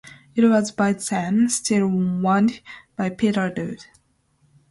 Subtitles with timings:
[0.33, 2.61] It was by then still owned
[2.95, 3.77] by Peder Lou.